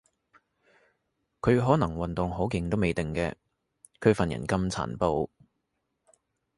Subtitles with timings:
[1.41, 3.35] 佢可能運動好勁都未定嘅，
[3.99, 5.29] 佢份人咁殘暴